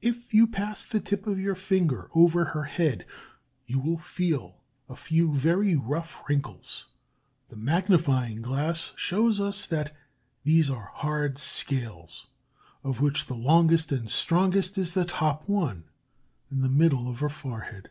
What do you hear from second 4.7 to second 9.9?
a few very rough wrinkles. The magnifying glass shows us